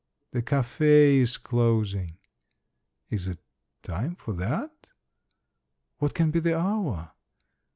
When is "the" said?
0.31-0.41, 6.39-6.57